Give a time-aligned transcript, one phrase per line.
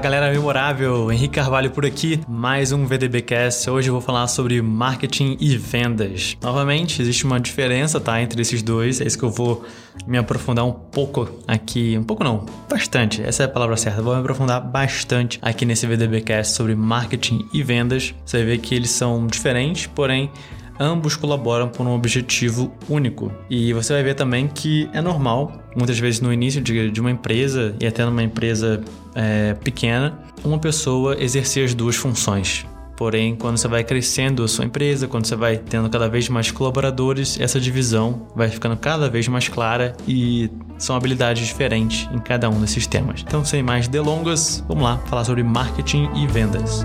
[0.00, 3.68] Galera memorável, Henrique Carvalho por aqui, mais um VDBcast.
[3.68, 6.36] Hoje eu vou falar sobre marketing e vendas.
[6.40, 9.00] Novamente, existe uma diferença, tá, entre esses dois.
[9.00, 9.64] É isso que eu vou
[10.06, 13.22] me aprofundar um pouco aqui, um pouco não, bastante.
[13.22, 14.00] Essa é a palavra certa.
[14.00, 18.14] vou me aprofundar bastante aqui nesse VDBcast sobre marketing e vendas.
[18.24, 20.30] Você ver que eles são diferentes, porém
[20.78, 23.32] ambos colaboram por um objetivo único.
[23.50, 27.10] E você vai ver também que é normal, muitas vezes no início de, de uma
[27.10, 28.80] empresa e até numa empresa
[29.14, 32.66] é, pequena, uma pessoa exercer as duas funções.
[32.98, 36.50] Porém, quando você vai crescendo a sua empresa, quando você vai tendo cada vez mais
[36.50, 42.50] colaboradores, essa divisão vai ficando cada vez mais clara e são habilidades diferentes em cada
[42.50, 43.24] um desses temas.
[43.24, 46.84] Então, sem mais delongas, vamos lá falar sobre marketing e vendas.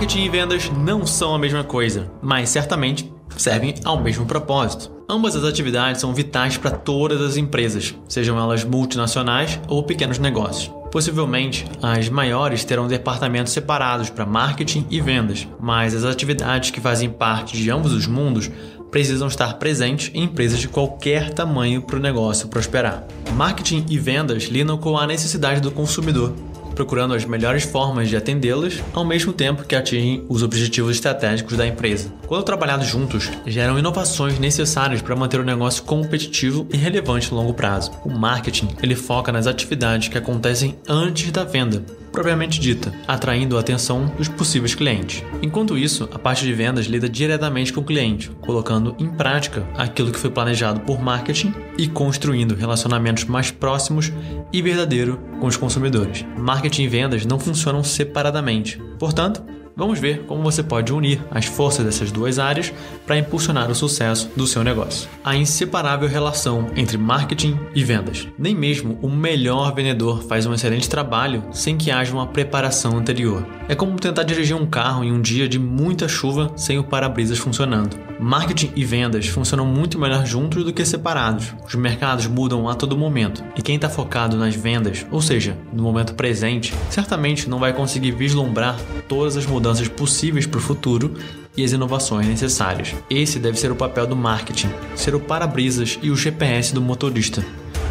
[0.00, 4.90] Marketing e vendas não são a mesma coisa, mas certamente servem ao mesmo propósito.
[5.06, 10.72] Ambas as atividades são vitais para todas as empresas, sejam elas multinacionais ou pequenos negócios.
[10.90, 17.10] Possivelmente, as maiores terão departamentos separados para marketing e vendas, mas as atividades que fazem
[17.10, 18.50] parte de ambos os mundos
[18.90, 23.06] precisam estar presentes em empresas de qualquer tamanho para o negócio prosperar.
[23.34, 26.32] Marketing e vendas lidam com a necessidade do consumidor,
[26.80, 31.66] procurando as melhores formas de atendê-las, ao mesmo tempo que atingem os objetivos estratégicos da
[31.66, 32.10] empresa.
[32.26, 37.52] Quando trabalhados juntos, geram inovações necessárias para manter o negócio competitivo e relevante a longo
[37.52, 37.92] prazo.
[38.02, 43.60] O marketing ele foca nas atividades que acontecem antes da venda, propriamente dita, atraindo a
[43.60, 45.22] atenção dos possíveis clientes.
[45.42, 50.12] Enquanto isso, a parte de vendas lida diretamente com o cliente, colocando em prática aquilo
[50.12, 54.12] que foi planejado por marketing e construindo relacionamentos mais próximos
[54.52, 56.24] e verdadeiros com os consumidores.
[56.36, 58.80] Marketing e vendas não funcionam separadamente.
[58.98, 59.42] Portanto,
[59.80, 62.70] Vamos ver como você pode unir as forças dessas duas áreas
[63.06, 65.08] para impulsionar o sucesso do seu negócio.
[65.24, 68.28] A inseparável relação entre marketing e vendas.
[68.38, 73.46] Nem mesmo o melhor vendedor faz um excelente trabalho sem que haja uma preparação anterior.
[73.70, 77.38] É como tentar dirigir um carro em um dia de muita chuva sem o para-brisas
[77.38, 77.96] funcionando.
[78.20, 81.54] Marketing e vendas funcionam muito melhor juntos do que separados.
[81.66, 85.82] Os mercados mudam a todo momento e quem está focado nas vendas, ou seja, no
[85.82, 91.14] momento presente, certamente não vai conseguir vislumbrar todas as mudanças possíveis para o futuro
[91.56, 92.94] e as inovações necessárias.
[93.08, 97.44] Esse deve ser o papel do marketing, ser o para-brisas e o GPS do motorista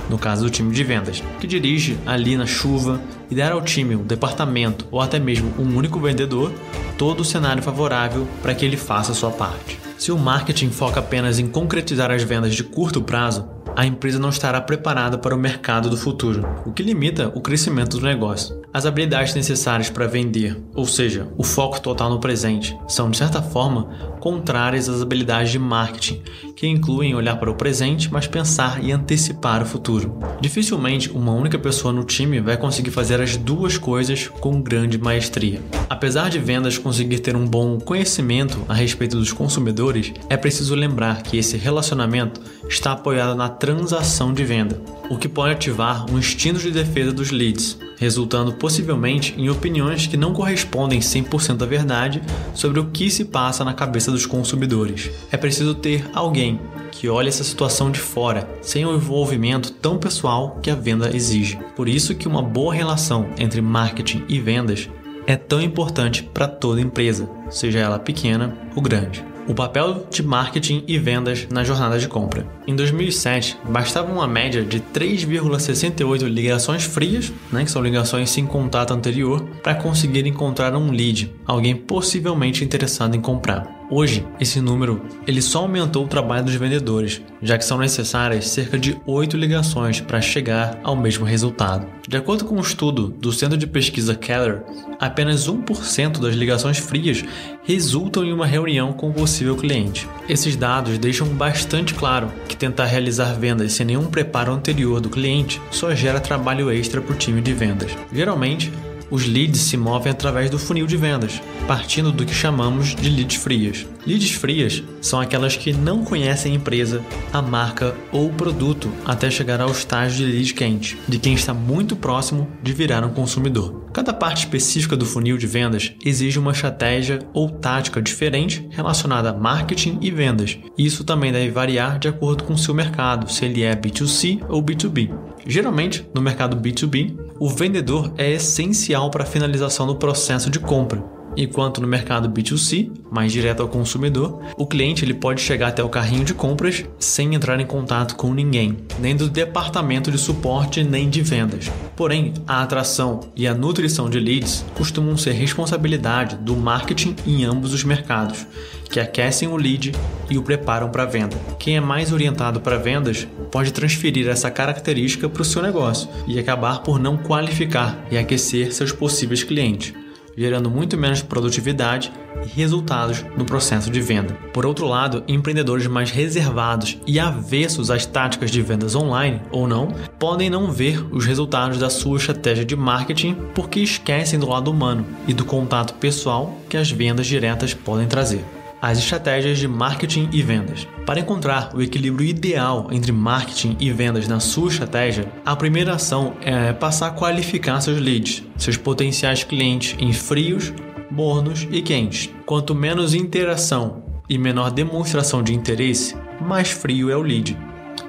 [0.10, 3.96] no caso do time de vendas, que dirige ali na chuva e dar ao time,
[3.96, 6.52] um departamento ou até mesmo um único vendedor
[6.98, 9.80] todo o cenário favorável para que ele faça a sua parte.
[9.98, 14.30] Se o marketing foca apenas em concretizar as vendas de curto prazo, a empresa não
[14.30, 18.59] estará preparada para o mercado do futuro, o que limita o crescimento do negócio.
[18.72, 23.42] As habilidades necessárias para vender, ou seja, o foco total no presente, são de certa
[23.42, 23.86] forma
[24.20, 26.22] contrárias às habilidades de marketing,
[26.56, 30.20] que incluem olhar para o presente, mas pensar e antecipar o futuro.
[30.40, 35.64] Dificilmente uma única pessoa no time vai conseguir fazer as duas coisas com grande maestria.
[35.90, 41.24] Apesar de vendas conseguir ter um bom conhecimento a respeito dos consumidores, é preciso lembrar
[41.24, 46.60] que esse relacionamento está apoiado na transação de venda, o que pode ativar um instinto
[46.60, 52.22] de defesa dos leads, resultando possivelmente em opiniões que não correspondem 100% à verdade
[52.54, 55.12] sobre o que se passa na cabeça dos consumidores.
[55.30, 56.60] É preciso ter alguém
[56.92, 61.60] que olhe essa situação de fora, sem o envolvimento tão pessoal que a venda exige.
[61.76, 64.90] Por isso que uma boa relação entre marketing e vendas
[65.28, 70.84] é tão importante para toda empresa, seja ela pequena ou grande o papel de marketing
[70.88, 72.46] e vendas na jornada de compra.
[72.68, 78.94] Em 2007, bastava uma média de 3,68 ligações frias, né, que são ligações sem contato
[78.94, 83.79] anterior, para conseguir encontrar um lead, alguém possivelmente interessado em comprar.
[83.92, 88.78] Hoje, esse número ele só aumentou o trabalho dos vendedores, já que são necessárias cerca
[88.78, 91.88] de 8 ligações para chegar ao mesmo resultado.
[92.08, 94.62] De acordo com um estudo do Centro de Pesquisa Keller,
[95.00, 97.26] apenas 1% das ligações frias
[97.64, 100.08] resultam em uma reunião com o possível cliente.
[100.28, 105.60] Esses dados deixam bastante claro que tentar realizar vendas sem nenhum preparo anterior do cliente
[105.72, 107.98] só gera trabalho extra para o time de vendas.
[108.14, 108.72] Geralmente,
[109.10, 113.42] os leads se movem através do funil de vendas, partindo do que chamamos de leads
[113.42, 113.88] frias.
[114.06, 119.30] Leads frias são aquelas que não conhecem a empresa, a marca ou o produto até
[119.30, 123.88] chegar ao estágio de lead quente, de quem está muito próximo de virar um consumidor.
[123.94, 129.34] Cada parte específica do funil de vendas exige uma estratégia ou tática diferente relacionada a
[129.34, 130.58] marketing e vendas.
[130.78, 134.64] Isso também deve variar de acordo com o seu mercado, se ele é B2C ou
[134.64, 135.12] B2B.
[135.46, 141.19] Geralmente, no mercado B2B, o vendedor é essencial para a finalização do processo de compra
[141.44, 145.90] enquanto no mercado B2C, mais direto ao consumidor, o cliente ele pode chegar até o
[145.90, 151.10] carrinho de compras sem entrar em contato com ninguém, nem do departamento de suporte nem
[151.10, 151.72] de vendas.
[151.96, 157.74] Porém, a atração e a nutrição de leads costumam ser responsabilidade do marketing em ambos
[157.74, 158.46] os mercados,
[158.90, 159.94] que aquecem o lead
[160.30, 161.38] e o preparam para venda.
[161.58, 166.38] Quem é mais orientado para vendas pode transferir essa característica para o seu negócio e
[166.38, 169.94] acabar por não qualificar e aquecer seus possíveis clientes
[170.40, 172.14] gerando muito menos produtividade
[172.46, 174.34] e resultados no processo de venda.
[174.54, 179.94] Por outro lado, empreendedores mais reservados e avessos às táticas de vendas online ou não,
[180.18, 185.06] podem não ver os resultados da sua estratégia de marketing porque esquecem do lado humano
[185.28, 188.46] e do contato pessoal que as vendas diretas podem trazer
[188.82, 190.88] as estratégias de marketing e vendas.
[191.06, 196.34] Para encontrar o equilíbrio ideal entre marketing e vendas na sua estratégia, a primeira ação
[196.42, 200.74] é passar a qualificar seus leads, seus potenciais clientes em frios,
[201.12, 202.30] mornos e quentes.
[202.46, 207.58] Quanto menos interação e menor demonstração de interesse, mais frio é o lead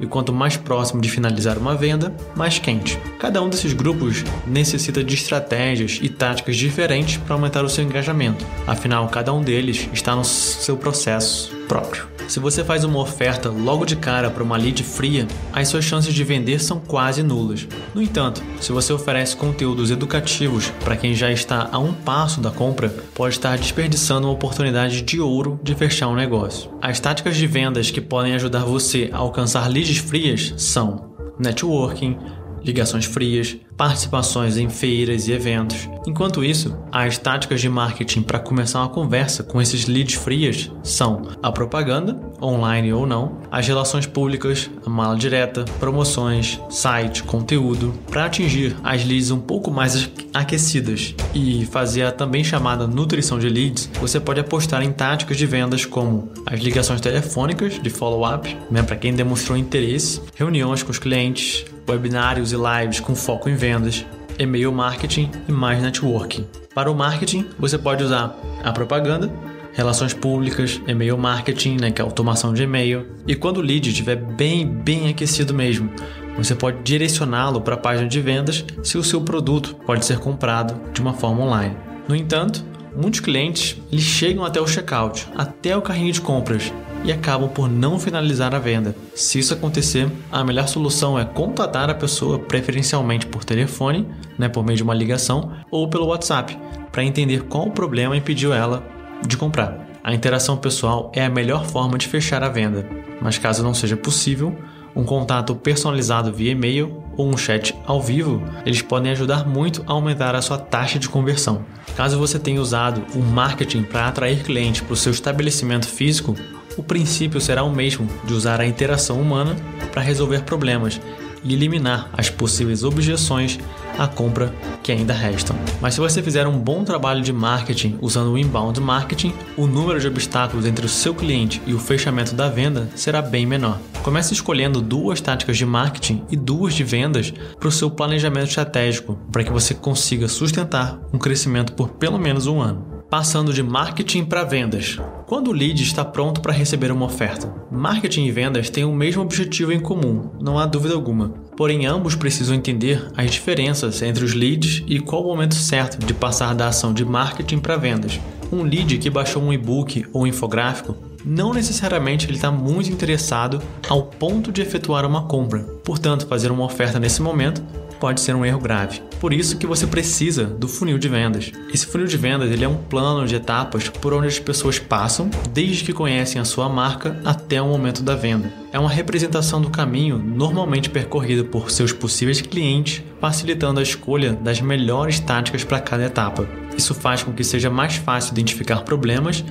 [0.00, 2.98] e quanto mais próximo de finalizar uma venda, mais quente.
[3.18, 8.44] Cada um desses grupos necessita de estratégias e táticas diferentes para aumentar o seu engajamento,
[8.66, 12.19] afinal, cada um deles está no seu processo próprio.
[12.30, 16.14] Se você faz uma oferta logo de cara para uma lead fria, as suas chances
[16.14, 17.66] de vender são quase nulas.
[17.92, 22.52] No entanto, se você oferece conteúdos educativos para quem já está a um passo da
[22.52, 26.70] compra, pode estar desperdiçando uma oportunidade de ouro de fechar um negócio.
[26.80, 32.16] As táticas de vendas que podem ajudar você a alcançar leads frias são networking,
[32.62, 35.88] ligações frias, participações em feiras e eventos.
[36.06, 41.28] Enquanto isso, as táticas de marketing para começar uma conversa com esses leads frias são
[41.42, 48.26] a propaganda, online ou não, as relações públicas, a mala direta, promoções, site, conteúdo, para
[48.26, 53.90] atingir as leads um pouco mais aquecidas e fazer a também chamada nutrição de leads,
[54.00, 58.96] você pode apostar em táticas de vendas como as ligações telefônicas de follow-up, né, para
[58.96, 64.06] quem demonstrou interesse, reuniões com os clientes, webinários e lives com foco em vendas,
[64.38, 66.46] e-mail marketing e mais networking.
[66.74, 69.30] Para o marketing, você pode usar a propaganda,
[69.72, 73.06] relações públicas, e-mail marketing, né, que é automação de e-mail.
[73.26, 75.90] E quando o lead estiver bem, bem aquecido mesmo,
[76.36, 80.80] você pode direcioná-lo para a página de vendas se o seu produto pode ser comprado
[80.92, 81.76] de uma forma online.
[82.08, 82.64] No entanto,
[82.96, 86.72] muitos clientes eles chegam até o checkout, até o carrinho de compras,
[87.04, 88.94] e acabam por não finalizar a venda.
[89.14, 94.06] Se isso acontecer, a melhor solução é contatar a pessoa preferencialmente por telefone,
[94.38, 96.56] né, por meio de uma ligação, ou pelo WhatsApp,
[96.92, 98.82] para entender qual o problema impediu ela
[99.26, 99.88] de comprar.
[100.02, 102.88] A interação pessoal é a melhor forma de fechar a venda,
[103.20, 104.56] mas caso não seja possível,
[104.94, 109.92] um contato personalizado via e-mail ou um chat ao vivo, eles podem ajudar muito a
[109.92, 111.64] aumentar a sua taxa de conversão.
[111.96, 116.34] Caso você tenha usado o marketing para atrair clientes para o seu estabelecimento físico,
[116.76, 119.56] o princípio será o mesmo de usar a interação humana
[119.92, 121.00] para resolver problemas
[121.42, 123.58] e eliminar as possíveis objeções
[123.98, 125.56] à compra que ainda restam.
[125.80, 130.00] Mas se você fizer um bom trabalho de marketing usando o inbound marketing, o número
[130.00, 133.78] de obstáculos entre o seu cliente e o fechamento da venda será bem menor.
[134.02, 139.18] Comece escolhendo duas táticas de marketing e duas de vendas para o seu planejamento estratégico,
[139.30, 144.24] para que você consiga sustentar um crescimento por pelo menos um ano passando de marketing
[144.24, 144.96] para vendas.
[145.26, 149.22] Quando o lead está pronto para receber uma oferta, marketing e vendas têm o mesmo
[149.22, 151.34] objetivo em comum, não há dúvida alguma.
[151.56, 156.14] Porém, ambos precisam entender as diferenças entre os leads e qual o momento certo de
[156.14, 158.20] passar da ação de marketing para vendas.
[158.52, 164.04] Um lead que baixou um e-book ou infográfico não necessariamente ele está muito interessado ao
[164.04, 165.60] ponto de efetuar uma compra.
[165.84, 167.62] Portanto, fazer uma oferta nesse momento
[168.00, 169.02] pode ser um erro grave.
[169.20, 171.52] Por isso que você precisa do funil de vendas.
[171.72, 175.30] Esse funil de vendas ele é um plano de etapas por onde as pessoas passam
[175.52, 178.50] desde que conhecem a sua marca até o momento da venda.
[178.72, 184.60] É uma representação do caminho normalmente percorrido por seus possíveis clientes, facilitando a escolha das
[184.60, 186.48] melhores táticas para cada etapa.
[186.80, 189.44] Isso faz com que seja mais fácil identificar problemas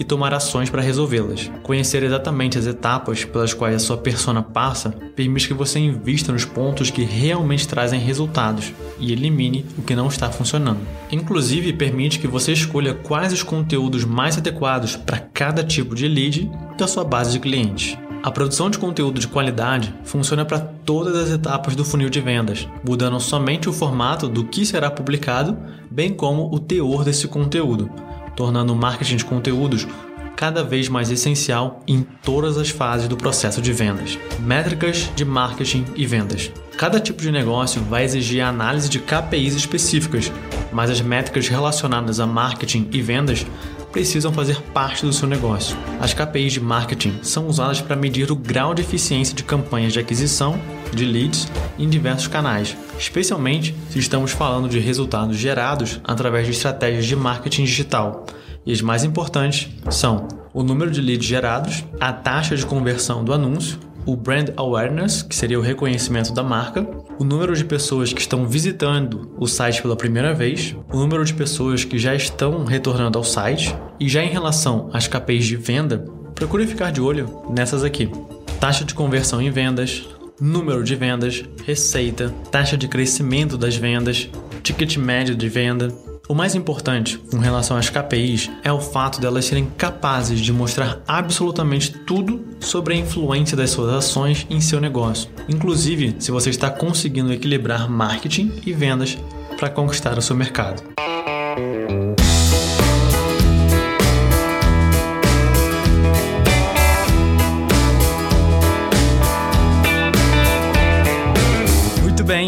[0.00, 1.48] e tomar ações para resolvê-las.
[1.62, 6.44] Conhecer exatamente as etapas pelas quais a sua persona passa permite que você invista nos
[6.44, 10.80] pontos que realmente trazem resultados e elimine o que não está funcionando.
[11.12, 16.50] Inclusive, permite que você escolha quais os conteúdos mais adequados para cada tipo de lead
[16.76, 17.96] da sua base de clientes.
[18.22, 22.68] A produção de conteúdo de qualidade funciona para todas as etapas do funil de vendas,
[22.88, 25.58] mudando somente o formato do que será publicado,
[25.90, 27.90] bem como o teor desse conteúdo,
[28.36, 29.88] tornando o marketing de conteúdos
[30.36, 34.16] cada vez mais essencial em todas as fases do processo de vendas.
[34.38, 36.52] Métricas de marketing e vendas.
[36.76, 40.30] Cada tipo de negócio vai exigir a análise de KPIs específicas,
[40.72, 43.44] mas as métricas relacionadas a marketing e vendas
[43.92, 45.76] precisam fazer parte do seu negócio.
[46.00, 50.00] As KPIs de marketing são usadas para medir o grau de eficiência de campanhas de
[50.00, 50.58] aquisição
[50.92, 51.46] de leads
[51.78, 57.64] em diversos canais, especialmente se estamos falando de resultados gerados através de estratégias de marketing
[57.64, 58.26] digital.
[58.64, 63.32] E as mais importantes são o número de leads gerados, a taxa de conversão do
[63.32, 66.86] anúncio, o brand awareness, que seria o reconhecimento da marca,
[67.18, 71.34] o número de pessoas que estão visitando o site pela primeira vez, o número de
[71.34, 76.04] pessoas que já estão retornando ao site, e já em relação às KPIs de venda,
[76.34, 78.10] procure ficar de olho nessas aqui:
[78.58, 80.08] taxa de conversão em vendas,
[80.40, 84.28] número de vendas, receita, taxa de crescimento das vendas,
[84.62, 85.88] ticket médio de venda,
[86.32, 91.02] o mais importante com relação às KPIs é o fato delas serem capazes de mostrar
[91.06, 96.70] absolutamente tudo sobre a influência das suas ações em seu negócio, inclusive se você está
[96.70, 99.18] conseguindo equilibrar marketing e vendas
[99.58, 100.82] para conquistar o seu mercado.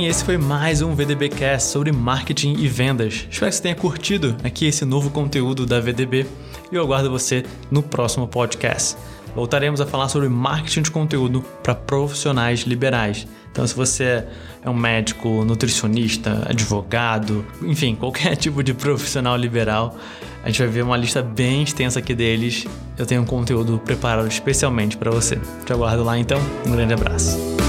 [0.07, 3.27] Esse foi mais um VDBcast sobre marketing e vendas.
[3.31, 6.27] Espero que você tenha curtido aqui esse novo conteúdo da VDB
[6.71, 8.97] e eu aguardo você no próximo podcast.
[9.35, 13.27] Voltaremos a falar sobre marketing de conteúdo para profissionais liberais.
[13.51, 14.25] Então, se você
[14.63, 19.97] é um médico, nutricionista, advogado, enfim, qualquer tipo de profissional liberal,
[20.43, 22.67] a gente vai ver uma lista bem extensa aqui deles.
[22.99, 25.39] Eu tenho um conteúdo preparado especialmente para você.
[25.65, 26.41] Te aguardo lá então.
[26.67, 27.64] Um grande abraço.